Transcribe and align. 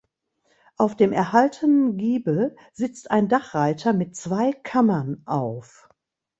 Auf 0.77 0.95
dem 0.95 1.11
erhaltenen 1.13 1.95
Giebel 1.95 2.55
sitzt 2.73 3.11
ein 3.11 3.29
Dachreiter 3.29 3.93
mit 3.93 4.15
zwei 4.15 4.51
Kammern 4.51 5.21
auf. 5.27 5.89